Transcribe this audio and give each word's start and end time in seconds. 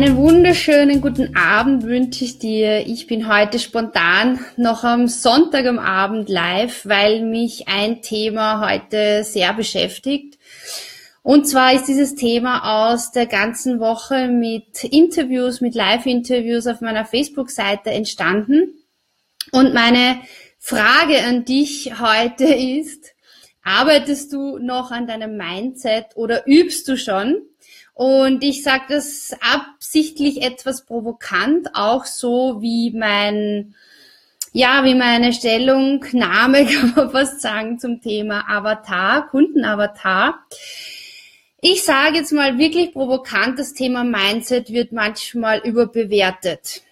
Einen 0.00 0.16
wunderschönen 0.16 1.00
guten 1.00 1.34
Abend 1.34 1.82
wünsche 1.82 2.24
ich 2.24 2.38
dir. 2.38 2.86
Ich 2.86 3.08
bin 3.08 3.28
heute 3.28 3.58
spontan 3.58 4.38
noch 4.56 4.84
am 4.84 5.08
Sonntag 5.08 5.66
am 5.66 5.80
Abend 5.80 6.28
live, 6.28 6.86
weil 6.86 7.24
mich 7.24 7.66
ein 7.66 8.00
Thema 8.00 8.64
heute 8.64 9.24
sehr 9.24 9.52
beschäftigt. 9.54 10.38
Und 11.24 11.48
zwar 11.48 11.72
ist 11.74 11.86
dieses 11.86 12.14
Thema 12.14 12.92
aus 12.92 13.10
der 13.10 13.26
ganzen 13.26 13.80
Woche 13.80 14.28
mit 14.28 14.84
Interviews, 14.84 15.60
mit 15.60 15.74
Live-Interviews 15.74 16.68
auf 16.68 16.80
meiner 16.80 17.04
Facebook-Seite 17.04 17.90
entstanden. 17.90 18.74
Und 19.50 19.74
meine 19.74 20.20
Frage 20.60 21.24
an 21.24 21.44
dich 21.44 21.98
heute 22.00 22.44
ist, 22.54 23.16
arbeitest 23.62 24.32
du 24.32 24.58
noch 24.58 24.90
an 24.90 25.06
deinem 25.06 25.36
Mindset 25.36 26.16
oder 26.16 26.46
übst 26.46 26.88
du 26.88 26.96
schon? 26.96 27.42
Und 27.98 28.44
ich 28.44 28.62
sage 28.62 28.84
das 28.90 29.32
absichtlich 29.40 30.42
etwas 30.42 30.86
provokant, 30.86 31.70
auch 31.74 32.04
so 32.04 32.58
wie 32.60 32.92
mein, 32.92 33.74
ja, 34.52 34.84
wie 34.84 34.94
meine 34.94 35.32
Stellungnahme, 35.32 36.64
kann 36.72 36.92
man 36.94 37.10
fast 37.10 37.40
sagen, 37.40 37.80
zum 37.80 38.00
Thema 38.00 38.44
Avatar, 38.48 39.26
Kundenavatar. 39.28 40.46
Ich 41.60 41.82
sage 41.82 42.18
jetzt 42.18 42.32
mal 42.32 42.56
wirklich 42.56 42.92
provokant, 42.92 43.58
das 43.58 43.74
Thema 43.74 44.04
Mindset 44.04 44.70
wird 44.70 44.92
manchmal 44.92 45.58
überbewertet. 45.58 46.82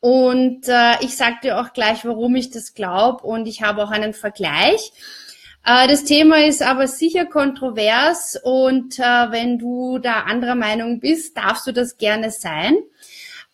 Und 0.00 0.66
äh, 0.66 0.94
ich 1.02 1.16
sage 1.16 1.36
dir 1.44 1.60
auch 1.60 1.72
gleich, 1.72 2.04
warum 2.04 2.34
ich 2.34 2.50
das 2.50 2.74
glaube. 2.74 3.24
Und 3.24 3.46
ich 3.46 3.62
habe 3.62 3.82
auch 3.82 3.90
einen 3.90 4.12
Vergleich. 4.12 4.92
Äh, 5.68 5.86
das 5.86 6.04
Thema 6.04 6.46
ist 6.46 6.62
aber 6.62 6.88
sicher 6.88 7.26
kontrovers 7.26 8.40
und 8.42 8.98
äh, 8.98 9.02
wenn 9.02 9.58
du 9.58 9.98
da 9.98 10.22
anderer 10.22 10.54
Meinung 10.54 10.98
bist, 10.98 11.36
darfst 11.36 11.66
du 11.66 11.72
das 11.72 11.98
gerne 11.98 12.30
sein. 12.30 12.78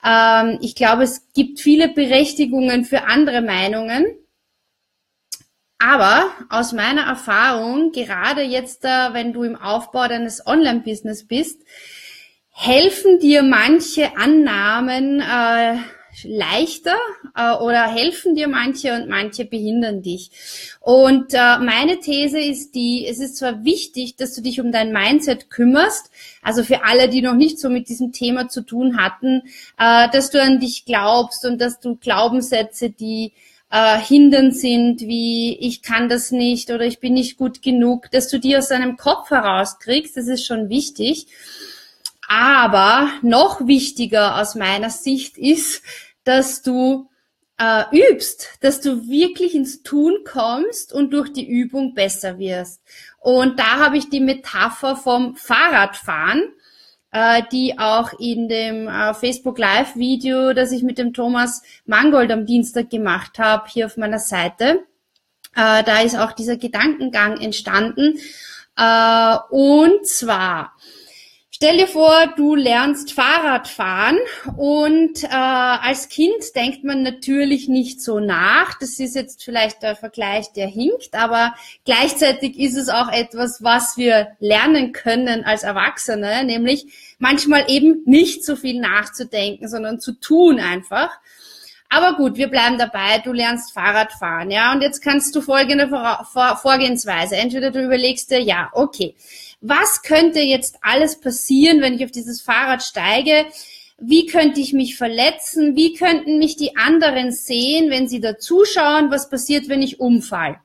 Ähm, 0.04 0.58
ich 0.60 0.76
glaube, 0.76 1.02
es 1.02 1.32
gibt 1.34 1.58
viele 1.58 1.88
Berechtigungen 1.88 2.84
für 2.84 3.04
andere 3.04 3.42
Meinungen. 3.42 4.06
Aber 5.80 6.30
aus 6.50 6.72
meiner 6.72 7.02
Erfahrung, 7.02 7.90
gerade 7.90 8.42
jetzt, 8.42 8.84
äh, 8.84 9.12
wenn 9.12 9.32
du 9.32 9.42
im 9.42 9.56
Aufbau 9.56 10.06
deines 10.06 10.46
Online-Business 10.46 11.26
bist, 11.26 11.62
helfen 12.50 13.18
dir 13.18 13.42
manche 13.42 14.16
Annahmen, 14.16 15.20
leichter 16.22 16.96
äh, 17.36 17.52
oder 17.54 17.86
helfen 17.86 18.34
dir 18.34 18.48
manche 18.48 18.94
und 18.94 19.08
manche 19.08 19.44
behindern 19.44 20.02
dich. 20.02 20.30
Und 20.80 21.34
äh, 21.34 21.58
meine 21.58 21.98
These 22.00 22.38
ist 22.38 22.74
die, 22.74 23.06
es 23.08 23.18
ist 23.18 23.36
zwar 23.36 23.64
wichtig, 23.64 24.16
dass 24.16 24.34
du 24.34 24.42
dich 24.42 24.60
um 24.60 24.70
dein 24.70 24.92
Mindset 24.92 25.50
kümmerst, 25.50 26.10
also 26.42 26.62
für 26.62 26.84
alle, 26.84 27.08
die 27.08 27.22
noch 27.22 27.34
nicht 27.34 27.58
so 27.58 27.68
mit 27.68 27.88
diesem 27.88 28.12
Thema 28.12 28.48
zu 28.48 28.62
tun 28.62 28.98
hatten, 28.98 29.42
äh, 29.78 30.08
dass 30.10 30.30
du 30.30 30.40
an 30.40 30.60
dich 30.60 30.84
glaubst 30.84 31.44
und 31.44 31.60
dass 31.60 31.80
du 31.80 31.96
Glaubenssätze, 31.96 32.90
die 32.90 33.32
äh, 33.70 33.98
hindern 33.98 34.52
sind, 34.52 35.00
wie 35.00 35.56
ich 35.58 35.82
kann 35.82 36.08
das 36.08 36.30
nicht 36.30 36.70
oder 36.70 36.84
ich 36.84 37.00
bin 37.00 37.14
nicht 37.14 37.36
gut 37.36 37.60
genug, 37.60 38.10
dass 38.12 38.28
du 38.28 38.38
die 38.38 38.56
aus 38.56 38.68
deinem 38.68 38.96
Kopf 38.96 39.30
herauskriegst, 39.30 40.16
das 40.16 40.28
ist 40.28 40.46
schon 40.46 40.68
wichtig. 40.68 41.26
Aber 42.28 43.10
noch 43.22 43.66
wichtiger 43.66 44.40
aus 44.40 44.54
meiner 44.54 44.90
Sicht 44.90 45.36
ist, 45.36 45.82
dass 46.24 46.62
du 46.62 47.08
äh, 47.58 47.84
übst, 47.92 48.58
dass 48.60 48.80
du 48.80 49.08
wirklich 49.08 49.54
ins 49.54 49.82
Tun 49.82 50.18
kommst 50.24 50.92
und 50.92 51.12
durch 51.12 51.32
die 51.32 51.46
Übung 51.46 51.94
besser 51.94 52.38
wirst. 52.38 52.82
Und 53.20 53.58
da 53.58 53.78
habe 53.78 53.96
ich 53.96 54.10
die 54.10 54.20
Metapher 54.20 54.96
vom 54.96 55.36
Fahrradfahren, 55.36 56.52
äh, 57.12 57.42
die 57.52 57.78
auch 57.78 58.12
in 58.18 58.48
dem 58.48 58.88
äh, 58.88 59.14
Facebook 59.14 59.58
Live 59.58 59.94
Video, 59.96 60.52
das 60.52 60.72
ich 60.72 60.82
mit 60.82 60.98
dem 60.98 61.12
Thomas 61.12 61.62
Mangold 61.86 62.32
am 62.32 62.46
Dienstag 62.46 62.90
gemacht 62.90 63.38
habe, 63.38 63.68
hier 63.68 63.86
auf 63.86 63.96
meiner 63.96 64.18
Seite, 64.18 64.84
äh, 65.54 65.84
da 65.84 66.00
ist 66.00 66.18
auch 66.18 66.32
dieser 66.32 66.56
Gedankengang 66.56 67.40
entstanden. 67.40 68.18
Äh, 68.76 69.36
und 69.50 70.06
zwar, 70.06 70.74
Stell 71.56 71.78
dir 71.78 71.86
vor, 71.86 72.34
du 72.36 72.56
lernst 72.56 73.12
Fahrrad 73.12 73.68
fahren 73.68 74.18
und 74.56 75.22
äh, 75.22 75.28
als 75.28 76.08
Kind 76.08 76.34
denkt 76.56 76.82
man 76.82 77.04
natürlich 77.04 77.68
nicht 77.68 78.02
so 78.02 78.18
nach. 78.18 78.76
Das 78.80 78.98
ist 78.98 79.14
jetzt 79.14 79.44
vielleicht 79.44 79.80
der 79.84 79.94
Vergleich, 79.94 80.52
der 80.52 80.66
hinkt, 80.66 81.14
aber 81.14 81.54
gleichzeitig 81.84 82.58
ist 82.58 82.76
es 82.76 82.88
auch 82.88 83.08
etwas, 83.08 83.62
was 83.62 83.96
wir 83.96 84.32
lernen 84.40 84.90
können 84.90 85.44
als 85.44 85.62
Erwachsene, 85.62 86.42
nämlich 86.42 86.86
manchmal 87.20 87.70
eben 87.70 88.02
nicht 88.04 88.44
so 88.44 88.56
viel 88.56 88.80
nachzudenken, 88.80 89.68
sondern 89.68 90.00
zu 90.00 90.18
tun 90.18 90.58
einfach. 90.58 91.20
Aber 91.88 92.16
gut, 92.16 92.36
wir 92.36 92.48
bleiben 92.48 92.78
dabei. 92.78 93.22
Du 93.24 93.32
lernst 93.32 93.72
Fahrrad 93.72 94.10
fahren, 94.12 94.50
ja. 94.50 94.72
Und 94.72 94.80
jetzt 94.80 95.00
kannst 95.00 95.36
du 95.36 95.40
folgende 95.40 95.88
Vorgehensweise. 95.88 97.36
Entweder 97.36 97.70
du 97.70 97.84
überlegst 97.84 98.32
dir, 98.32 98.40
ja, 98.40 98.70
okay, 98.72 99.14
was 99.66 100.02
könnte 100.02 100.40
jetzt 100.40 100.76
alles 100.82 101.20
passieren, 101.20 101.80
wenn 101.80 101.94
ich 101.94 102.04
auf 102.04 102.10
dieses 102.10 102.42
Fahrrad 102.42 102.82
steige? 102.82 103.46
Wie 103.98 104.26
könnte 104.26 104.60
ich 104.60 104.74
mich 104.74 104.96
verletzen? 104.96 105.74
Wie 105.74 105.94
könnten 105.94 106.38
mich 106.38 106.56
die 106.56 106.76
anderen 106.76 107.32
sehen, 107.32 107.90
wenn 107.90 108.06
sie 108.06 108.20
da 108.20 108.36
zuschauen? 108.36 109.10
Was 109.10 109.30
passiert, 109.30 109.68
wenn 109.68 109.80
ich 109.80 110.00
umfall? 110.00 110.60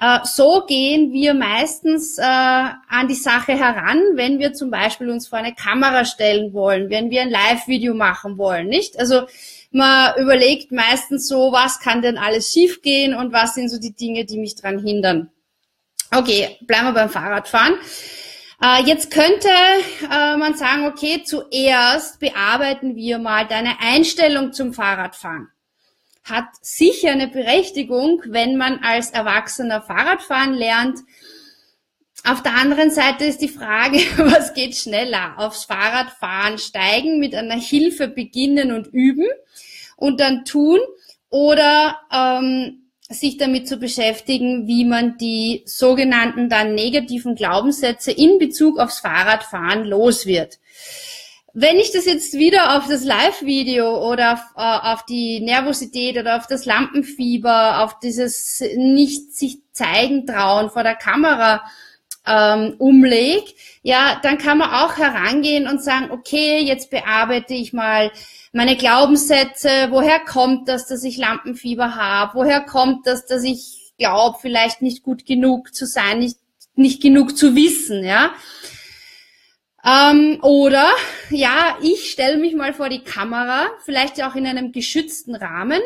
Äh, 0.00 0.20
so 0.24 0.64
gehen 0.66 1.12
wir 1.12 1.34
meistens 1.34 2.16
äh, 2.16 2.22
an 2.22 3.06
die 3.06 3.14
Sache 3.14 3.52
heran, 3.52 4.00
wenn 4.14 4.38
wir 4.38 4.54
zum 4.54 4.70
Beispiel 4.70 5.10
uns 5.10 5.28
vor 5.28 5.38
eine 5.38 5.54
Kamera 5.54 6.06
stellen 6.06 6.54
wollen, 6.54 6.88
wenn 6.88 7.10
wir 7.10 7.20
ein 7.20 7.30
Live-Video 7.30 7.92
machen 7.92 8.38
wollen, 8.38 8.68
nicht? 8.68 8.98
Also 8.98 9.26
man 9.72 10.18
überlegt 10.18 10.72
meistens 10.72 11.28
so, 11.28 11.52
was 11.52 11.80
kann 11.80 12.00
denn 12.00 12.16
alles 12.16 12.50
schiefgehen 12.50 13.14
und 13.14 13.34
was 13.34 13.54
sind 13.54 13.68
so 13.68 13.78
die 13.78 13.94
Dinge, 13.94 14.24
die 14.24 14.38
mich 14.38 14.54
dran 14.54 14.78
hindern. 14.78 15.31
Okay, 16.14 16.58
bleiben 16.60 16.88
wir 16.88 16.92
beim 16.92 17.08
Fahrradfahren. 17.08 17.74
Äh, 18.62 18.82
jetzt 18.84 19.10
könnte 19.10 19.48
äh, 20.10 20.36
man 20.36 20.54
sagen, 20.54 20.84
okay, 20.84 21.22
zuerst 21.24 22.20
bearbeiten 22.20 22.96
wir 22.96 23.18
mal 23.18 23.46
deine 23.46 23.80
Einstellung 23.80 24.52
zum 24.52 24.74
Fahrradfahren. 24.74 25.48
Hat 26.22 26.44
sicher 26.60 27.12
eine 27.12 27.28
Berechtigung, 27.28 28.22
wenn 28.26 28.58
man 28.58 28.80
als 28.84 29.10
Erwachsener 29.10 29.80
Fahrradfahren 29.80 30.52
lernt. 30.52 30.98
Auf 32.24 32.42
der 32.42 32.56
anderen 32.56 32.90
Seite 32.90 33.24
ist 33.24 33.40
die 33.40 33.48
Frage, 33.48 33.98
was 34.18 34.52
geht 34.52 34.76
schneller? 34.76 35.38
Aufs 35.38 35.64
Fahrradfahren 35.64 36.58
steigen, 36.58 37.20
mit 37.20 37.34
einer 37.34 37.58
Hilfe 37.58 38.06
beginnen 38.06 38.72
und 38.72 38.86
üben 38.88 39.28
und 39.96 40.20
dann 40.20 40.44
tun 40.44 40.78
oder 41.30 41.98
ähm, 42.12 42.81
sich 43.12 43.36
damit 43.36 43.68
zu 43.68 43.76
beschäftigen, 43.78 44.66
wie 44.66 44.84
man 44.84 45.16
die 45.18 45.62
sogenannten 45.66 46.48
dann 46.48 46.74
negativen 46.74 47.34
Glaubenssätze 47.34 48.12
in 48.12 48.38
Bezug 48.38 48.78
aufs 48.78 49.00
Fahrradfahren 49.00 49.84
los 49.84 50.26
wird. 50.26 50.58
Wenn 51.54 51.76
ich 51.76 51.92
das 51.92 52.06
jetzt 52.06 52.32
wieder 52.32 52.78
auf 52.78 52.88
das 52.88 53.04
Live-Video 53.04 54.10
oder 54.10 54.34
auf, 54.34 54.40
äh, 54.56 54.92
auf, 54.92 55.04
die 55.04 55.40
Nervosität 55.40 56.16
oder 56.16 56.38
auf 56.38 56.46
das 56.46 56.64
Lampenfieber, 56.64 57.82
auf 57.82 57.98
dieses 57.98 58.62
nicht 58.76 59.34
sich 59.34 59.58
zeigen 59.72 60.26
trauen 60.26 60.70
vor 60.70 60.82
der 60.82 60.94
Kamera 60.94 61.62
ähm, 62.26 62.74
umleg, 62.78 63.54
ja, 63.82 64.20
dann 64.22 64.38
kann 64.38 64.58
man 64.58 64.70
auch 64.70 64.96
herangehen 64.96 65.66
und 65.66 65.82
sagen, 65.82 66.10
okay, 66.10 66.60
jetzt 66.60 66.90
bearbeite 66.90 67.54
ich 67.54 67.72
mal 67.72 68.12
meine 68.52 68.76
Glaubenssätze, 68.76 69.88
woher 69.90 70.20
kommt 70.20 70.68
das, 70.68 70.86
dass 70.86 71.04
ich 71.04 71.16
Lampenfieber 71.16 71.96
habe, 71.96 72.34
woher 72.34 72.60
kommt 72.60 73.06
das, 73.06 73.26
dass 73.26 73.42
ich 73.42 73.92
glaube, 73.98 74.38
vielleicht 74.40 74.82
nicht 74.82 75.02
gut 75.02 75.26
genug 75.26 75.74
zu 75.74 75.86
sein, 75.86 76.18
nicht, 76.18 76.38
nicht 76.74 77.02
genug 77.02 77.36
zu 77.36 77.54
wissen, 77.56 78.04
ja. 78.04 78.32
Ähm, 79.84 80.38
oder 80.42 80.90
ja, 81.30 81.76
ich 81.82 82.10
stelle 82.10 82.36
mich 82.36 82.54
mal 82.54 82.72
vor 82.72 82.88
die 82.88 83.02
Kamera, 83.02 83.68
vielleicht 83.84 84.22
auch 84.22 84.36
in 84.36 84.46
einem 84.46 84.70
geschützten 84.70 85.34
Rahmen. 85.34 85.80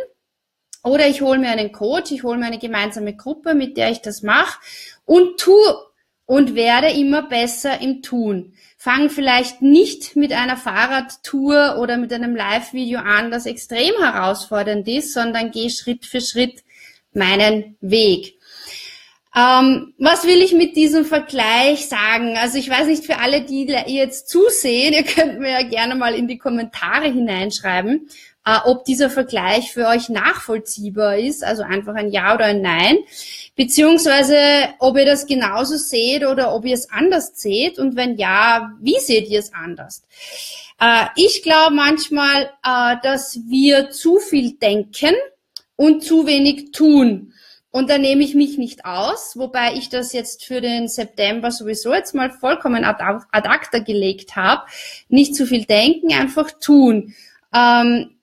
Oder 0.82 1.08
ich 1.08 1.22
hole 1.22 1.38
mir 1.38 1.48
einen 1.48 1.72
Coach, 1.72 2.12
ich 2.12 2.22
hole 2.22 2.38
mir 2.38 2.46
eine 2.46 2.58
gemeinsame 2.58 3.16
Gruppe, 3.16 3.54
mit 3.54 3.76
der 3.76 3.90
ich 3.90 4.02
das 4.02 4.22
mache 4.22 4.60
und 5.04 5.40
tu 5.40 5.56
und 6.26 6.54
werde 6.54 6.90
immer 6.90 7.22
besser 7.22 7.80
im 7.80 8.02
Tun. 8.02 8.52
Fang 8.76 9.08
vielleicht 9.08 9.62
nicht 9.62 10.16
mit 10.16 10.32
einer 10.32 10.56
Fahrradtour 10.56 11.78
oder 11.78 11.96
mit 11.96 12.12
einem 12.12 12.36
Live-Video 12.36 12.98
an, 12.98 13.30
das 13.30 13.46
extrem 13.46 13.94
herausfordernd 14.00 14.86
ist, 14.88 15.14
sondern 15.14 15.52
geh 15.52 15.70
Schritt 15.70 16.04
für 16.04 16.20
Schritt 16.20 16.62
meinen 17.12 17.76
Weg. 17.80 18.35
Ähm, 19.36 19.92
was 19.98 20.24
will 20.24 20.40
ich 20.40 20.54
mit 20.54 20.76
diesem 20.76 21.04
Vergleich 21.04 21.88
sagen? 21.88 22.38
Also 22.38 22.56
ich 22.56 22.70
weiß 22.70 22.86
nicht, 22.86 23.04
für 23.04 23.18
alle, 23.18 23.42
die 23.42 23.66
jetzt 23.66 24.30
zusehen, 24.30 24.92
ihr 24.94 25.04
könnt 25.04 25.40
mir 25.40 25.50
ja 25.50 25.62
gerne 25.62 25.94
mal 25.94 26.14
in 26.14 26.26
die 26.26 26.38
Kommentare 26.38 27.12
hineinschreiben, 27.12 28.08
äh, 28.46 28.58
ob 28.64 28.86
dieser 28.86 29.10
Vergleich 29.10 29.72
für 29.72 29.88
euch 29.88 30.08
nachvollziehbar 30.08 31.18
ist, 31.18 31.44
also 31.44 31.64
einfach 31.64 31.94
ein 31.94 32.10
Ja 32.10 32.34
oder 32.34 32.46
ein 32.46 32.62
Nein, 32.62 32.96
beziehungsweise 33.56 34.38
ob 34.78 34.96
ihr 34.96 35.04
das 35.04 35.26
genauso 35.26 35.76
seht 35.76 36.24
oder 36.26 36.54
ob 36.54 36.64
ihr 36.64 36.74
es 36.74 36.90
anders 36.90 37.32
seht 37.34 37.78
und 37.78 37.94
wenn 37.94 38.16
ja, 38.16 38.72
wie 38.80 38.98
seht 39.00 39.28
ihr 39.28 39.40
es 39.40 39.52
anders? 39.52 40.02
Äh, 40.80 41.08
ich 41.16 41.42
glaube 41.42 41.74
manchmal, 41.74 42.50
äh, 42.64 42.96
dass 43.02 43.38
wir 43.46 43.90
zu 43.90 44.18
viel 44.18 44.52
denken 44.52 45.14
und 45.76 46.02
zu 46.02 46.26
wenig 46.26 46.70
tun. 46.72 47.34
Und 47.76 47.90
da 47.90 47.98
nehme 47.98 48.24
ich 48.24 48.34
mich 48.34 48.56
nicht 48.56 48.86
aus, 48.86 49.36
wobei 49.36 49.74
ich 49.74 49.90
das 49.90 50.14
jetzt 50.14 50.46
für 50.46 50.62
den 50.62 50.88
September 50.88 51.50
sowieso 51.50 51.92
jetzt 51.92 52.14
mal 52.14 52.30
vollkommen 52.30 52.86
ad, 52.86 53.04
acta 53.32 53.80
gelegt 53.80 54.34
habe. 54.34 54.62
Nicht 55.10 55.34
zu 55.34 55.44
viel 55.44 55.66
denken, 55.66 56.10
einfach 56.14 56.52
tun. 56.58 57.14
Ähm, 57.54 58.16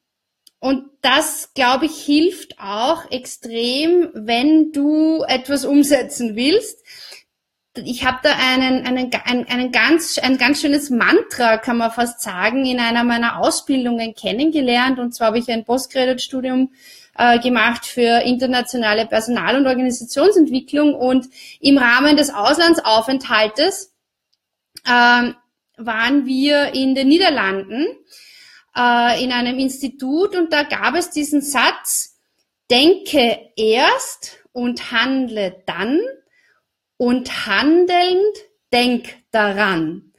und 0.57 0.85
das, 1.03 1.51
glaube 1.53 1.85
ich, 1.85 2.03
hilft 2.03 2.57
auch 2.57 3.11
extrem, 3.11 4.09
wenn 4.15 4.71
du 4.71 5.23
etwas 5.27 5.65
umsetzen 5.65 6.35
willst. 6.35 6.83
Ich 7.75 8.03
habe 8.05 8.21
da 8.23 8.31
einen, 8.35 8.87
einen, 8.87 9.11
einen, 9.23 9.47
einen 9.49 9.71
ganz, 9.71 10.17
ein 10.17 10.39
ganz 10.39 10.61
schönes 10.61 10.89
Mantra, 10.89 11.57
kann 11.57 11.77
man 11.77 11.91
fast 11.91 12.21
sagen, 12.21 12.65
in 12.65 12.79
einer 12.79 13.03
meiner 13.03 13.39
Ausbildungen 13.39 14.15
kennengelernt. 14.15 14.97
Und 14.97 15.13
zwar 15.13 15.27
habe 15.27 15.37
ich 15.37 15.51
ein 15.51 15.63
Postgraduate-Studium 15.63 16.71
äh, 17.17 17.39
gemacht 17.39 17.85
für 17.85 18.23
internationale 18.23 19.05
Personal- 19.05 19.57
und 19.57 19.67
Organisationsentwicklung. 19.67 20.93
Und 20.93 21.27
im 21.59 21.77
Rahmen 21.77 22.17
des 22.17 22.33
Auslandsaufenthaltes 22.33 23.93
äh, 24.85 25.31
waren 25.77 26.25
wir 26.25 26.73
in 26.73 26.95
den 26.95 27.07
Niederlanden 27.07 27.85
äh, 28.75 29.23
in 29.23 29.31
einem 29.31 29.59
Institut 29.59 30.35
und 30.35 30.51
da 30.53 30.63
gab 30.63 30.95
es 30.95 31.09
diesen 31.09 31.41
Satz, 31.41 32.19
denke 32.69 33.51
erst 33.55 34.39
und 34.51 34.91
handle 34.91 35.61
dann 35.65 35.99
und 36.97 37.45
handelnd 37.47 38.37
denk 38.71 39.15
daran. 39.31 40.12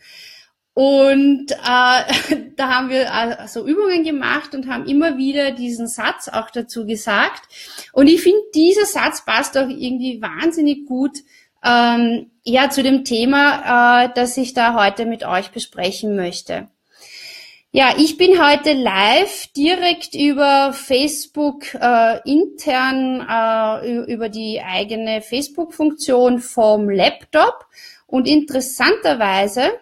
Und 0.75 1.53
äh, 1.53 2.37
da 2.57 2.69
haben 2.69 2.91
wir 2.91 3.13
also 3.15 3.67
Übungen 3.67 4.03
gemacht 4.03 4.55
und 4.55 4.69
haben 4.69 4.87
immer 4.87 5.17
wieder 5.17 5.53
diesen 5.53 5.87
Satz 5.87 6.29
auch 6.29 6.51
dazu 6.51 6.85
gesagt. 6.85 7.43
Und 7.93 8.09
ich 8.09 8.23
finde, 8.23 8.41
dieser 8.55 8.85
Satz 8.85 9.25
passt 9.25 9.57
auch 9.57 9.69
irgendwie 9.69 10.21
wahnsinnig 10.21 10.87
gut 10.87 11.19
ähm, 11.65 12.31
ja 12.43 12.69
zu 12.71 12.83
dem 12.83 13.05
Thema, 13.05 14.05
äh, 14.05 14.11
das 14.15 14.37
ich 14.37 14.53
da 14.53 14.75
heute 14.75 15.07
mit 15.07 15.25
euch 15.25 15.51
besprechen 15.51 16.17
möchte. 16.17 16.69
Ja, 17.71 17.95
ich 17.99 18.17
bin 18.19 18.41
heute 18.41 18.73
live 18.73 19.49
direkt 19.57 20.15
über 20.15 20.73
Facebook 20.73 21.75
äh, 21.75 22.21
intern 22.25 23.21
äh, 23.29 24.05
über 24.13 24.29
die 24.29 24.61
eigene 24.61 25.23
Facebook-Funktion 25.23 26.39
vom 26.39 26.89
Laptop 26.89 27.67
und 28.07 28.29
interessanterweise 28.29 29.73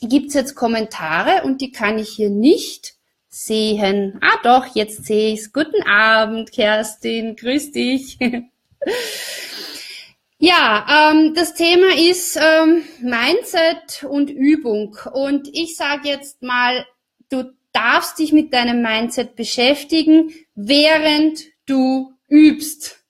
gibt's 0.00 0.34
jetzt 0.34 0.54
Kommentare 0.54 1.42
und 1.44 1.60
die 1.60 1.70
kann 1.70 1.98
ich 1.98 2.10
hier 2.10 2.30
nicht 2.30 2.94
sehen. 3.28 4.18
Ah 4.22 4.38
doch, 4.42 4.74
jetzt 4.74 5.04
sehe 5.04 5.32
ich's. 5.32 5.52
Guten 5.52 5.82
Abend, 5.82 6.52
Kerstin. 6.52 7.36
Grüß 7.36 7.72
dich. 7.72 8.18
ja, 10.38 11.12
ähm, 11.12 11.34
das 11.34 11.54
Thema 11.54 11.88
ist 11.96 12.36
ähm, 12.36 12.84
Mindset 13.00 14.04
und 14.08 14.30
Übung. 14.30 14.96
Und 15.12 15.48
ich 15.52 15.76
sage 15.76 16.08
jetzt 16.08 16.42
mal, 16.42 16.86
du 17.28 17.52
darfst 17.72 18.18
dich 18.18 18.32
mit 18.32 18.54
deinem 18.54 18.80
Mindset 18.80 19.36
beschäftigen, 19.36 20.32
während 20.54 21.44
du 21.66 22.12
übst. 22.28 23.02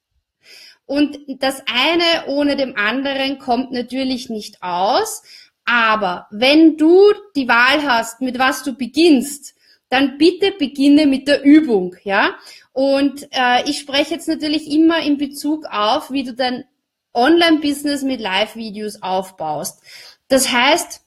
Und 0.86 1.18
das 1.40 1.62
eine 1.66 2.28
ohne 2.28 2.56
dem 2.56 2.76
anderen 2.76 3.38
kommt 3.38 3.72
natürlich 3.72 4.28
nicht 4.28 4.62
aus. 4.62 5.22
Aber 5.66 6.28
wenn 6.30 6.76
du 6.76 7.12
die 7.34 7.48
Wahl 7.48 7.82
hast, 7.82 8.20
mit 8.20 8.38
was 8.38 8.62
du 8.62 8.74
beginnst, 8.74 9.54
dann 9.90 10.16
bitte 10.16 10.52
beginne 10.52 11.06
mit 11.06 11.28
der 11.28 11.44
Übung, 11.44 11.94
ja. 12.04 12.36
Und 12.72 13.28
äh, 13.32 13.68
ich 13.68 13.78
spreche 13.78 14.14
jetzt 14.14 14.28
natürlich 14.28 14.70
immer 14.70 15.00
in 15.02 15.18
Bezug 15.18 15.66
auf, 15.66 16.10
wie 16.10 16.24
du 16.24 16.34
dein 16.34 16.64
Online-Business 17.14 18.02
mit 18.02 18.20
Live-Videos 18.20 19.02
aufbaust. 19.02 19.82
Das 20.28 20.52
heißt, 20.52 21.02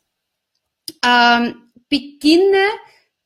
ähm, 1.06 1.70
beginne 1.88 2.64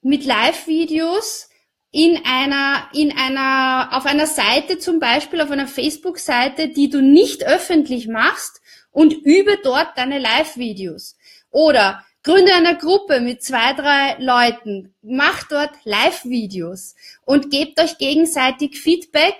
mit 0.01 0.25
Live-Videos 0.25 1.49
in 1.91 2.19
einer, 2.25 2.89
in 2.93 3.15
einer, 3.15 3.89
auf 3.95 4.05
einer 4.05 4.27
Seite 4.27 4.79
zum 4.79 4.99
Beispiel, 4.99 5.41
auf 5.41 5.51
einer 5.51 5.67
Facebook-Seite, 5.67 6.69
die 6.69 6.89
du 6.89 7.01
nicht 7.01 7.45
öffentlich 7.45 8.07
machst 8.07 8.61
und 8.91 9.13
übe 9.13 9.57
dort 9.63 9.97
deine 9.97 10.19
Live-Videos. 10.19 11.15
Oder 11.53 12.03
gründe 12.23 12.51
eine 12.53 12.77
Gruppe 12.77 13.21
mit 13.21 13.43
zwei, 13.43 13.73
drei 13.73 14.15
Leuten, 14.19 14.93
macht 15.01 15.51
dort 15.51 15.71
Live-Videos 15.83 16.95
und 17.25 17.51
gebt 17.51 17.79
euch 17.79 17.97
gegenseitig 17.99 18.79
Feedback 18.79 19.35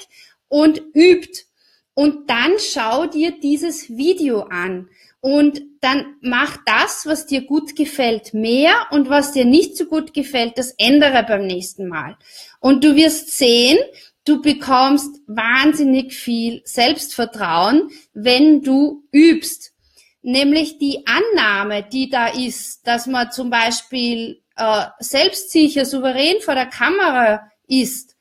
und 0.48 0.82
übt. 0.94 1.46
Und 1.96 2.30
dann 2.30 2.54
schau 2.60 3.08
dir 3.08 3.40
dieses 3.40 3.90
Video 3.90 4.42
an 4.42 4.90
und 5.22 5.62
dann 5.82 6.18
mach 6.22 6.58
das, 6.66 7.06
was 7.06 7.26
dir 7.26 7.42
gut 7.42 7.76
gefällt, 7.76 8.34
mehr 8.34 8.74
und 8.92 9.10
was 9.10 9.32
dir 9.32 9.46
nicht 9.46 9.76
so 9.76 9.86
gut 9.86 10.14
gefällt, 10.14 10.58
das 10.58 10.72
ändere 10.78 11.24
beim 11.24 11.48
nächsten 11.48 11.88
Mal. 11.88 12.18
Und 12.60 12.84
du 12.84 12.96
wirst 12.96 13.32
sehen, 13.38 13.80
du 14.26 14.42
bekommst 14.42 15.22
wahnsinnig 15.28 16.14
viel 16.14 16.62
Selbstvertrauen, 16.66 17.90
wenn 18.14 18.62
du 18.62 19.04
übst 19.12 19.73
nämlich 20.24 20.80
die 20.80 21.06
Annahme, 21.06 21.84
die 21.84 22.10
da 22.10 22.28
ist, 22.28 22.88
dass 22.88 23.06
man 23.06 23.32
zum 23.32 23.50
Beispiel 23.50 24.42
äh, 24.56 24.86
selbstsicher, 25.00 25.86
souverän 25.86 26.42
vor 26.42 26.56
der 26.56 26.66
Kamera 26.66 27.52
ist, 27.68 28.16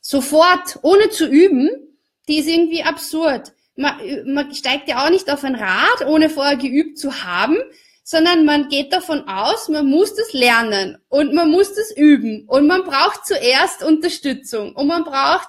sofort, 0.00 0.78
ohne 0.82 1.08
zu 1.10 1.26
üben, 1.26 1.70
die 2.28 2.38
ist 2.38 2.48
irgendwie 2.48 2.82
absurd. 2.82 3.52
Man, 3.76 3.96
man 4.26 4.54
steigt 4.54 4.88
ja 4.88 5.04
auch 5.04 5.10
nicht 5.10 5.30
auf 5.30 5.44
ein 5.44 5.54
Rad, 5.54 6.06
ohne 6.06 6.30
vorher 6.30 6.56
geübt 6.56 6.98
zu 6.98 7.24
haben, 7.24 7.56
sondern 8.02 8.44
man 8.44 8.68
geht 8.68 8.92
davon 8.92 9.28
aus, 9.28 9.68
man 9.68 9.86
muss 9.86 10.14
das 10.14 10.32
lernen 10.32 10.96
und 11.08 11.34
man 11.34 11.50
muss 11.50 11.74
das 11.74 11.90
üben 11.90 12.44
und 12.46 12.66
man 12.66 12.84
braucht 12.84 13.26
zuerst 13.26 13.82
Unterstützung 13.82 14.74
und 14.74 14.86
man 14.86 15.04
braucht 15.04 15.48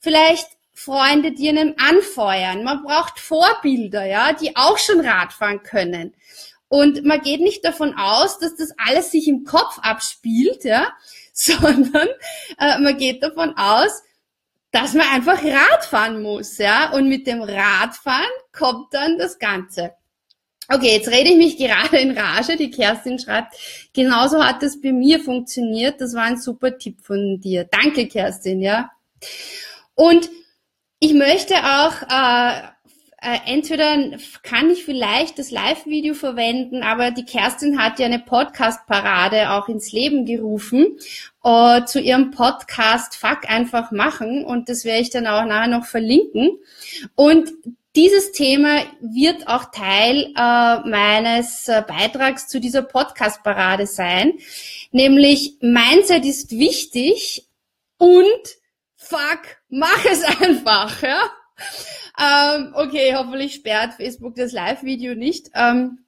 vielleicht 0.00 0.48
Freunde, 0.84 1.32
die 1.32 1.48
einen 1.48 1.76
anfeuern. 1.78 2.62
Man 2.62 2.82
braucht 2.82 3.18
Vorbilder, 3.18 4.04
ja, 4.04 4.32
die 4.32 4.54
auch 4.56 4.78
schon 4.78 5.00
Radfahren 5.00 5.62
können. 5.62 6.14
Und 6.68 7.04
man 7.04 7.20
geht 7.20 7.40
nicht 7.40 7.64
davon 7.64 7.94
aus, 7.96 8.38
dass 8.38 8.56
das 8.56 8.72
alles 8.76 9.10
sich 9.10 9.28
im 9.28 9.44
Kopf 9.44 9.78
abspielt, 9.80 10.64
ja, 10.64 10.92
sondern 11.32 12.08
äh, 12.58 12.78
man 12.80 12.96
geht 12.96 13.22
davon 13.22 13.56
aus, 13.56 14.02
dass 14.70 14.92
man 14.92 15.06
einfach 15.08 15.42
Radfahren 15.42 16.20
muss, 16.20 16.58
ja, 16.58 16.92
und 16.92 17.08
mit 17.08 17.26
dem 17.26 17.42
Radfahren 17.42 18.30
kommt 18.52 18.92
dann 18.92 19.18
das 19.18 19.38
Ganze. 19.38 19.92
Okay, 20.68 20.96
jetzt 20.96 21.08
rede 21.08 21.30
ich 21.30 21.36
mich 21.36 21.56
gerade 21.58 21.98
in 21.98 22.16
Rage. 22.16 22.56
Die 22.56 22.70
Kerstin 22.70 23.18
schreibt, 23.18 23.54
genauso 23.92 24.42
hat 24.42 24.62
es 24.62 24.80
bei 24.80 24.92
mir 24.92 25.20
funktioniert. 25.20 26.00
Das 26.00 26.14
war 26.14 26.24
ein 26.24 26.38
super 26.38 26.76
Tipp 26.76 27.00
von 27.00 27.40
dir. 27.40 27.64
Danke, 27.70 28.08
Kerstin, 28.08 28.60
ja. 28.60 28.90
Und 29.94 30.28
ich 31.04 31.12
möchte 31.12 31.54
auch 31.56 32.00
äh, 32.00 32.62
äh, 33.20 33.38
entweder 33.44 34.16
kann 34.42 34.70
ich 34.70 34.86
vielleicht 34.86 35.38
das 35.38 35.50
Live-Video 35.50 36.14
verwenden, 36.14 36.82
aber 36.82 37.10
die 37.10 37.26
Kerstin 37.26 37.78
hat 37.78 37.98
ja 37.98 38.06
eine 38.06 38.20
Podcast-Parade 38.20 39.50
auch 39.50 39.68
ins 39.68 39.92
Leben 39.92 40.24
gerufen 40.24 40.98
äh, 41.44 41.84
zu 41.84 42.00
ihrem 42.00 42.30
Podcast 42.30 43.16
Fuck 43.16 43.50
einfach 43.50 43.90
machen 43.90 44.46
und 44.46 44.70
das 44.70 44.86
werde 44.86 45.02
ich 45.02 45.10
dann 45.10 45.26
auch 45.26 45.44
nachher 45.44 45.68
noch 45.68 45.84
verlinken. 45.84 46.52
Und 47.14 47.52
dieses 47.96 48.32
Thema 48.32 48.80
wird 49.02 49.46
auch 49.46 49.66
Teil 49.72 50.32
äh, 50.34 50.88
meines 50.88 51.68
äh, 51.68 51.82
Beitrags 51.86 52.48
zu 52.48 52.60
dieser 52.60 52.80
Podcast-Parade 52.80 53.86
sein, 53.86 54.32
nämlich 54.90 55.58
Mindset 55.60 56.24
ist 56.24 56.52
wichtig 56.52 57.46
und 57.98 58.56
fuck, 59.04 59.58
mach 59.74 60.04
es 60.04 60.22
einfach, 60.40 61.02
ja. 61.02 61.30
ähm, 62.18 62.72
okay, 62.74 63.14
hoffentlich 63.14 63.54
sperrt 63.54 63.94
Facebook 63.94 64.34
das 64.36 64.52
Live-Video 64.52 65.14
nicht. 65.14 65.50
Ähm, 65.54 65.98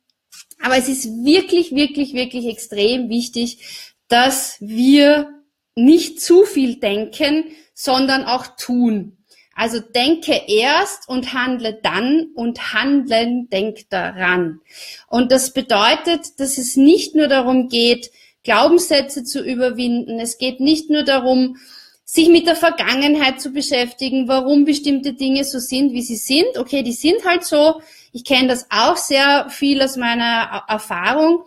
aber 0.62 0.78
es 0.78 0.88
ist 0.88 1.06
wirklich, 1.24 1.74
wirklich, 1.74 2.14
wirklich 2.14 2.46
extrem 2.46 3.08
wichtig, 3.08 3.94
dass 4.08 4.56
wir 4.60 5.28
nicht 5.74 6.20
zu 6.20 6.44
viel 6.44 6.76
denken, 6.76 7.44
sondern 7.74 8.24
auch 8.24 8.46
tun. 8.56 9.18
Also 9.54 9.80
denke 9.80 10.38
erst 10.48 11.08
und 11.08 11.32
handle 11.32 11.78
dann 11.82 12.28
und 12.34 12.74
handeln 12.74 13.48
denk 13.48 13.88
daran. 13.88 14.60
Und 15.08 15.32
das 15.32 15.52
bedeutet, 15.52 16.38
dass 16.38 16.58
es 16.58 16.76
nicht 16.76 17.14
nur 17.14 17.28
darum 17.28 17.68
geht, 17.68 18.10
Glaubenssätze 18.44 19.24
zu 19.24 19.42
überwinden. 19.42 20.20
Es 20.20 20.38
geht 20.38 20.60
nicht 20.60 20.90
nur 20.90 21.04
darum, 21.04 21.56
sich 22.08 22.28
mit 22.28 22.46
der 22.46 22.54
Vergangenheit 22.54 23.40
zu 23.40 23.50
beschäftigen, 23.50 24.28
warum 24.28 24.64
bestimmte 24.64 25.12
Dinge 25.12 25.42
so 25.42 25.58
sind, 25.58 25.92
wie 25.92 26.02
sie 26.02 26.16
sind. 26.16 26.56
Okay, 26.56 26.84
die 26.84 26.92
sind 26.92 27.24
halt 27.26 27.44
so. 27.44 27.82
Ich 28.12 28.24
kenne 28.24 28.46
das 28.46 28.68
auch 28.70 28.96
sehr 28.96 29.50
viel 29.50 29.82
aus 29.82 29.96
meiner 29.96 30.64
Erfahrung. 30.68 31.42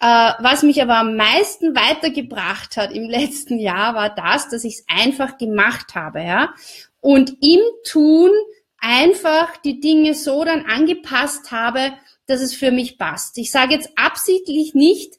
Äh, 0.00 0.32
was 0.40 0.62
mich 0.62 0.82
aber 0.82 0.98
am 0.98 1.16
meisten 1.16 1.74
weitergebracht 1.74 2.76
hat 2.76 2.92
im 2.92 3.08
letzten 3.08 3.58
Jahr, 3.58 3.94
war 3.94 4.14
das, 4.14 4.50
dass 4.50 4.64
ich 4.64 4.74
es 4.74 4.84
einfach 4.88 5.38
gemacht 5.38 5.94
habe, 5.94 6.22
ja. 6.22 6.54
Und 7.00 7.30
im 7.42 7.60
Tun 7.90 8.30
einfach 8.78 9.56
die 9.56 9.80
Dinge 9.80 10.14
so 10.14 10.44
dann 10.44 10.66
angepasst 10.66 11.50
habe, 11.50 11.94
dass 12.26 12.42
es 12.42 12.54
für 12.54 12.70
mich 12.70 12.98
passt. 12.98 13.38
Ich 13.38 13.50
sage 13.50 13.72
jetzt 13.72 13.90
absichtlich 13.96 14.74
nicht, 14.74 15.14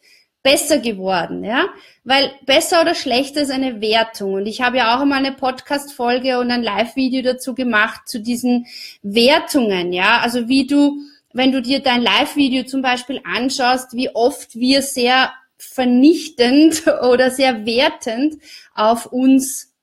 besser 0.45 0.77
geworden, 0.77 1.43
ja, 1.43 1.65
weil 2.03 2.31
besser 2.45 2.81
oder 2.81 2.93
schlechter 2.93 3.41
ist 3.41 3.49
eine 3.49 3.81
Wertung. 3.81 4.35
Und 4.35 4.45
ich 4.45 4.61
habe 4.61 4.77
ja 4.77 4.95
auch 4.95 5.01
einmal 5.01 5.17
eine 5.17 5.31
Podcast 5.31 5.91
Folge 5.91 6.39
und 6.39 6.51
ein 6.51 6.61
Live 6.61 6.95
Video 6.95 7.23
dazu 7.23 7.55
gemacht 7.55 8.07
zu 8.07 8.19
diesen 8.19 8.67
Wertungen, 9.01 9.91
ja, 9.91 10.19
also 10.19 10.47
wie 10.47 10.67
du, 10.67 10.99
wenn 11.33 11.51
du 11.51 11.63
dir 11.63 11.79
dein 11.79 12.03
Live 12.03 12.35
Video 12.35 12.63
zum 12.63 12.83
Beispiel 12.83 13.21
anschaust, 13.23 13.93
wie 13.93 14.13
oft 14.13 14.53
wir 14.53 14.83
sehr 14.83 15.33
vernichtend 15.57 16.83
oder 17.09 17.31
sehr 17.31 17.65
wertend 17.65 18.35
auf 18.75 19.07
uns, 19.07 19.73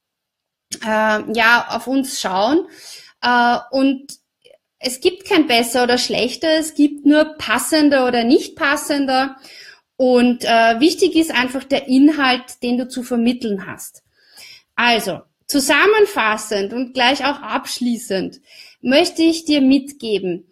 äh, 0.81 0.87
ja, 1.33 1.67
auf 1.71 1.89
uns 1.89 2.21
schauen. 2.21 2.69
Äh, 3.21 3.59
und 3.73 4.13
es 4.79 5.01
gibt 5.01 5.29
kein 5.29 5.49
besser 5.49 5.83
oder 5.83 5.99
schlechter, 5.99 6.57
es 6.57 6.75
gibt 6.75 7.05
nur 7.05 7.35
passender 7.37 8.07
oder 8.07 8.23
nicht 8.23 8.55
passender. 8.55 9.37
Und 10.03 10.45
äh, 10.45 10.81
wichtig 10.81 11.15
ist 11.15 11.31
einfach 11.31 11.63
der 11.63 11.87
Inhalt, 11.87 12.61
den 12.65 12.77
du 12.77 12.89
zu 12.89 13.05
vermitteln 13.05 13.69
hast. 13.69 14.03
Also, 14.75 15.21
zusammenfassend 15.47 16.73
und 16.73 16.93
gleich 16.93 17.25
auch 17.25 17.41
abschließend 17.41 18.41
möchte 18.81 19.23
ich 19.23 19.45
dir 19.45 19.61
mitgeben, 19.61 20.49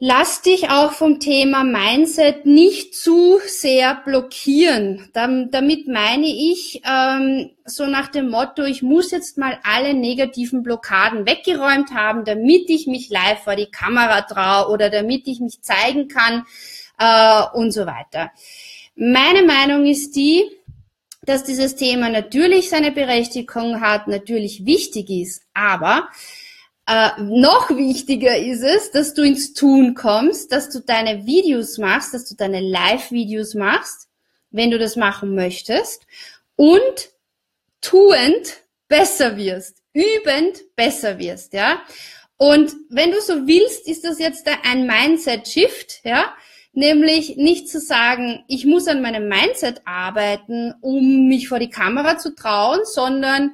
Lass 0.00 0.42
dich 0.42 0.68
auch 0.68 0.92
vom 0.92 1.20
Thema 1.20 1.64
Mindset 1.64 2.44
nicht 2.44 2.94
zu 2.94 3.38
sehr 3.46 3.94
blockieren. 3.94 5.08
damit 5.14 5.88
meine 5.88 6.26
ich 6.26 6.82
ähm, 6.84 7.50
so 7.64 7.86
nach 7.86 8.08
dem 8.08 8.28
Motto, 8.28 8.64
ich 8.64 8.82
muss 8.82 9.12
jetzt 9.12 9.38
mal 9.38 9.58
alle 9.62 9.94
negativen 9.94 10.62
Blockaden 10.62 11.26
weggeräumt 11.26 11.94
haben, 11.94 12.24
damit 12.26 12.68
ich 12.68 12.86
mich 12.86 13.08
live 13.08 13.44
vor 13.44 13.56
die 13.56 13.70
Kamera 13.70 14.22
traue 14.22 14.70
oder 14.70 14.90
damit 14.90 15.26
ich 15.28 15.40
mich 15.40 15.62
zeigen 15.62 16.08
kann, 16.08 16.44
äh, 16.98 17.42
und 17.54 17.72
so 17.72 17.86
weiter. 17.86 18.30
Meine 18.96 19.42
Meinung 19.42 19.86
ist 19.86 20.14
die, 20.14 20.44
dass 21.24 21.44
dieses 21.44 21.76
Thema 21.76 22.10
natürlich 22.10 22.68
seine 22.68 22.92
Berechtigung 22.92 23.80
hat, 23.80 24.08
natürlich 24.08 24.66
wichtig 24.66 25.10
ist, 25.10 25.42
aber 25.54 26.08
äh, 26.86 27.10
noch 27.22 27.70
wichtiger 27.70 28.36
ist 28.36 28.62
es, 28.62 28.90
dass 28.90 29.14
du 29.14 29.22
ins 29.22 29.54
Tun 29.54 29.94
kommst, 29.94 30.52
dass 30.52 30.68
du 30.70 30.80
deine 30.80 31.26
Videos 31.26 31.78
machst, 31.78 32.12
dass 32.12 32.28
du 32.28 32.34
deine 32.34 32.60
Live-Videos 32.60 33.54
machst, 33.54 34.08
wenn 34.50 34.70
du 34.70 34.78
das 34.78 34.96
machen 34.96 35.34
möchtest 35.34 36.06
und 36.56 37.10
tuend 37.80 38.62
besser 38.86 39.36
wirst, 39.36 39.78
übend 39.92 40.62
besser 40.76 41.18
wirst, 41.18 41.54
ja. 41.54 41.80
Und 42.36 42.74
wenn 42.90 43.12
du 43.12 43.20
so 43.20 43.46
willst, 43.46 43.88
ist 43.88 44.04
das 44.04 44.18
jetzt 44.18 44.46
ein 44.64 44.86
Mindset-Shift, 44.86 46.00
ja 46.04 46.34
nämlich 46.76 47.36
nicht 47.36 47.68
zu 47.68 47.80
sagen, 47.80 48.44
ich 48.48 48.66
muss 48.66 48.86
an 48.88 49.02
meinem 49.02 49.28
Mindset 49.28 49.82
arbeiten, 49.84 50.74
um 50.80 51.28
mich 51.28 51.48
vor 51.48 51.58
die 51.58 51.70
Kamera 51.70 52.18
zu 52.18 52.34
trauen, 52.34 52.80
sondern 52.84 53.52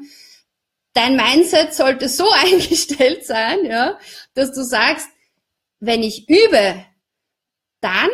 dein 0.92 1.16
Mindset 1.16 1.74
sollte 1.74 2.08
so 2.08 2.28
eingestellt 2.44 3.24
sein, 3.24 3.64
ja, 3.64 3.98
dass 4.34 4.52
du 4.52 4.62
sagst, 4.62 5.08
wenn 5.80 6.02
ich 6.02 6.28
übe, 6.28 6.84
dann 7.80 8.10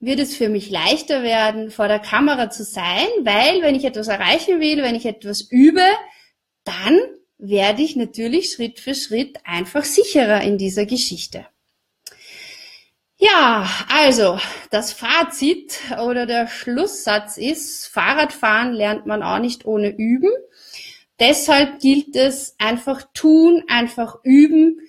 wird 0.00 0.18
es 0.18 0.34
für 0.34 0.48
mich 0.48 0.68
leichter 0.70 1.22
werden, 1.22 1.70
vor 1.70 1.86
der 1.86 2.00
Kamera 2.00 2.50
zu 2.50 2.64
sein, 2.64 3.06
weil 3.22 3.62
wenn 3.62 3.74
ich 3.74 3.84
etwas 3.84 4.08
erreichen 4.08 4.60
will, 4.60 4.82
wenn 4.82 4.96
ich 4.96 5.06
etwas 5.06 5.42
übe, 5.42 5.84
dann 6.64 6.98
werde 7.38 7.82
ich 7.82 7.96
natürlich 7.96 8.52
Schritt 8.52 8.80
für 8.80 8.94
Schritt 8.94 9.38
einfach 9.44 9.84
sicherer 9.84 10.42
in 10.42 10.58
dieser 10.58 10.86
Geschichte. 10.86 11.46
Ja, 13.24 13.68
also 13.88 14.40
das 14.70 14.92
Fazit 14.92 15.78
oder 16.04 16.26
der 16.26 16.48
Schlusssatz 16.48 17.36
ist, 17.36 17.86
Fahrradfahren 17.86 18.72
lernt 18.72 19.06
man 19.06 19.22
auch 19.22 19.38
nicht 19.38 19.64
ohne 19.64 19.90
Üben. 19.90 20.32
Deshalb 21.20 21.78
gilt 21.78 22.16
es 22.16 22.56
einfach 22.58 23.04
tun, 23.14 23.62
einfach 23.68 24.16
üben 24.24 24.80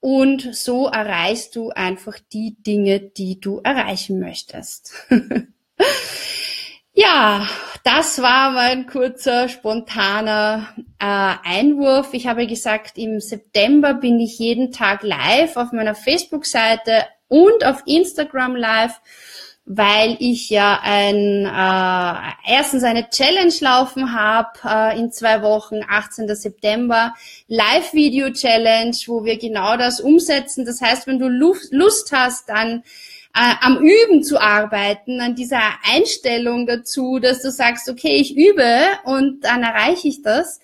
und 0.00 0.54
so 0.54 0.86
erreichst 0.88 1.56
du 1.56 1.70
einfach 1.70 2.18
die 2.30 2.62
Dinge, 2.62 3.00
die 3.00 3.40
du 3.40 3.62
erreichen 3.64 4.20
möchtest. 4.20 4.92
ja, 6.92 7.48
das 7.84 8.20
war 8.20 8.50
mein 8.50 8.86
kurzer, 8.86 9.48
spontaner 9.48 10.74
äh, 10.98 11.06
Einwurf. 11.42 12.12
Ich 12.12 12.26
habe 12.26 12.46
gesagt, 12.46 12.98
im 12.98 13.18
September 13.20 13.94
bin 13.94 14.20
ich 14.20 14.38
jeden 14.38 14.72
Tag 14.72 15.02
live 15.02 15.56
auf 15.56 15.72
meiner 15.72 15.94
Facebook-Seite 15.94 17.06
und 17.28 17.64
auf 17.64 17.82
Instagram 17.86 18.56
Live, 18.56 19.00
weil 19.64 20.16
ich 20.18 20.48
ja 20.48 20.80
ein 20.82 21.44
äh, 21.44 22.52
erstens 22.52 22.82
eine 22.84 23.10
Challenge 23.10 23.52
laufen 23.60 24.14
habe 24.14 24.48
äh, 24.64 24.98
in 24.98 25.12
zwei 25.12 25.42
Wochen, 25.42 25.82
18. 25.86 26.34
September, 26.34 27.14
Live-Video-Challenge, 27.48 28.96
wo 29.06 29.24
wir 29.24 29.38
genau 29.38 29.76
das 29.76 30.00
umsetzen. 30.00 30.64
Das 30.64 30.80
heißt, 30.80 31.06
wenn 31.06 31.18
du 31.18 31.28
Lust 31.28 32.12
hast, 32.12 32.48
dann 32.48 32.82
äh, 33.34 33.54
am 33.60 33.78
Üben 33.78 34.22
zu 34.22 34.40
arbeiten, 34.40 35.20
an 35.20 35.34
dieser 35.34 35.60
Einstellung 35.84 36.66
dazu, 36.66 37.18
dass 37.18 37.42
du 37.42 37.50
sagst, 37.50 37.90
okay, 37.90 38.14
ich 38.14 38.36
übe 38.36 38.80
und 39.04 39.44
dann 39.44 39.62
erreiche 39.62 40.08
ich 40.08 40.22
das, 40.22 40.60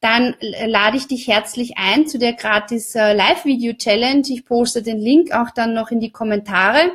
dann 0.00 0.36
lade 0.40 0.96
ich 0.96 1.06
dich 1.06 1.26
herzlich 1.26 1.78
ein 1.78 2.06
zu 2.06 2.18
der 2.18 2.34
gratis 2.34 2.94
äh, 2.94 3.14
Live-Video-Challenge. 3.14 4.24
Ich 4.28 4.44
poste 4.44 4.82
den 4.82 4.98
Link 4.98 5.32
auch 5.32 5.50
dann 5.50 5.72
noch 5.72 5.90
in 5.90 6.00
die 6.00 6.12
Kommentare. 6.12 6.92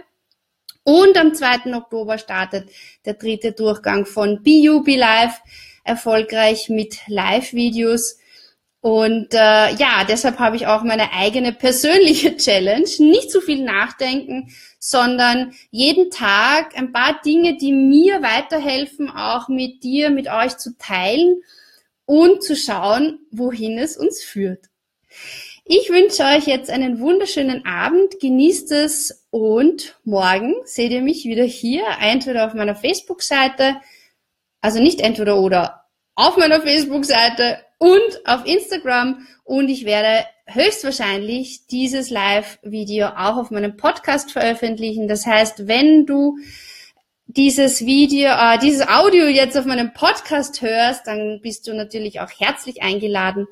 Und 0.83 1.17
am 1.17 1.33
2. 1.33 1.75
Oktober 1.75 2.17
startet 2.17 2.69
der 3.05 3.15
dritte 3.15 3.51
Durchgang 3.51 4.05
von 4.05 4.41
BUB 4.43 4.87
Live, 4.87 5.41
erfolgreich 5.83 6.69
mit 6.69 6.99
Live-Videos. 7.07 8.17
Und 8.81 9.33
äh, 9.33 9.73
ja, 9.75 10.03
deshalb 10.07 10.39
habe 10.39 10.55
ich 10.55 10.65
auch 10.65 10.83
meine 10.83 11.11
eigene 11.13 11.53
persönliche 11.53 12.35
Challenge. 12.37 12.89
Nicht 12.99 13.31
zu 13.31 13.41
viel 13.41 13.63
nachdenken, 13.63 14.51
sondern 14.79 15.53
jeden 15.69 16.09
Tag 16.11 16.75
ein 16.75 16.91
paar 16.91 17.19
Dinge, 17.23 17.57
die 17.57 17.73
mir 17.73 18.21
weiterhelfen, 18.23 19.09
auch 19.09 19.49
mit 19.49 19.83
dir, 19.83 20.09
mit 20.11 20.27
euch 20.27 20.57
zu 20.57 20.75
teilen 20.77 21.41
und 22.11 22.43
zu 22.43 22.57
schauen, 22.57 23.19
wohin 23.31 23.77
es 23.77 23.95
uns 23.95 24.21
führt. 24.21 24.65
Ich 25.63 25.89
wünsche 25.89 26.23
euch 26.23 26.45
jetzt 26.45 26.69
einen 26.69 26.99
wunderschönen 26.99 27.65
Abend, 27.65 28.19
genießt 28.19 28.73
es 28.73 29.27
und 29.29 29.97
morgen 30.03 30.55
seht 30.65 30.91
ihr 30.91 31.01
mich 31.01 31.23
wieder 31.23 31.45
hier, 31.45 31.83
entweder 32.01 32.47
auf 32.47 32.53
meiner 32.53 32.75
Facebook-Seite, 32.75 33.77
also 34.59 34.81
nicht 34.81 34.99
entweder 34.99 35.39
oder, 35.39 35.85
auf 36.15 36.35
meiner 36.35 36.59
Facebook-Seite 36.59 37.59
und 37.77 38.25
auf 38.25 38.45
Instagram 38.45 39.25
und 39.45 39.69
ich 39.69 39.85
werde 39.85 40.25
höchstwahrscheinlich 40.47 41.65
dieses 41.67 42.09
Live-Video 42.09 43.07
auch 43.07 43.37
auf 43.37 43.51
meinem 43.51 43.77
Podcast 43.77 44.33
veröffentlichen. 44.33 45.07
Das 45.07 45.25
heißt, 45.25 45.65
wenn 45.69 46.05
du 46.05 46.35
dieses 47.35 47.85
Video, 47.85 48.29
äh, 48.29 48.57
dieses 48.59 48.87
Audio 48.87 49.27
jetzt 49.27 49.57
auf 49.57 49.65
meinem 49.65 49.93
Podcast 49.93 50.61
hörst, 50.61 51.07
dann 51.07 51.39
bist 51.41 51.67
du 51.67 51.73
natürlich 51.73 52.19
auch 52.19 52.29
herzlich 52.37 52.83
eingeladen, 52.83 53.47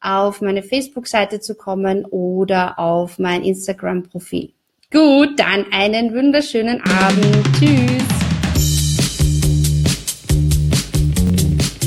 auf 0.00 0.40
meine 0.40 0.62
Facebook-Seite 0.62 1.40
zu 1.40 1.54
kommen 1.54 2.04
oder 2.06 2.78
auf 2.78 3.18
mein 3.18 3.44
Instagram-Profil. 3.44 4.52
Gut, 4.90 5.38
dann 5.38 5.66
einen 5.72 6.14
wunderschönen 6.14 6.80
Abend. 6.82 7.46
Tschüss. 7.58 8.02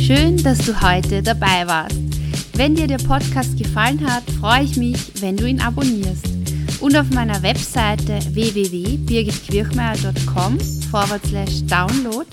Schön, 0.05 0.41
dass 0.43 0.59
du 0.59 0.81
heute 0.81 1.23
dabei 1.23 1.65
warst. 1.65 1.97
Wenn 2.55 2.75
dir 2.75 2.87
der 2.87 2.99
Podcast 2.99 3.57
gefallen 3.57 4.07
hat, 4.07 4.23
freue 4.39 4.63
ich 4.63 4.77
mich, 4.77 5.21
wenn 5.21 5.35
du 5.35 5.45
ihn 5.45 5.59
abonnierst. 5.59 6.32
Und 6.83 6.95
auf 6.97 7.09
meiner 7.11 7.41
Webseite 7.41 8.19
www.birgitquirchmeier.com 8.33 10.57
download 11.69 12.27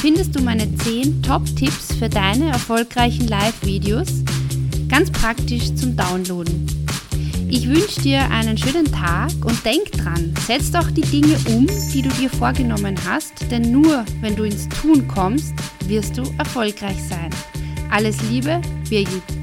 findest 0.00 0.34
du 0.34 0.42
meine 0.42 0.74
10 0.74 1.22
Top-Tipps 1.22 1.96
für 1.98 2.08
deine 2.08 2.48
erfolgreichen 2.48 3.28
Live-Videos, 3.28 4.24
ganz 4.88 5.10
praktisch 5.10 5.74
zum 5.74 5.96
Downloaden. 5.96 6.66
Ich 7.50 7.68
wünsche 7.68 8.00
dir 8.00 8.22
einen 8.30 8.56
schönen 8.56 8.90
Tag 8.90 9.32
und 9.44 9.62
denk 9.66 9.92
dran, 9.92 10.32
setz 10.46 10.70
doch 10.70 10.90
die 10.90 11.02
Dinge 11.02 11.36
um, 11.48 11.66
die 11.92 12.00
du 12.00 12.08
dir 12.08 12.30
vorgenommen 12.30 12.96
hast, 13.06 13.34
denn 13.50 13.70
nur 13.70 14.06
wenn 14.22 14.34
du 14.34 14.44
ins 14.44 14.66
Tun 14.70 15.06
kommst, 15.08 15.52
wirst 15.88 16.16
du 16.16 16.22
erfolgreich 16.38 16.96
sein. 17.06 17.28
Alles 17.90 18.16
Liebe, 18.30 18.62
Birgit. 18.88 19.39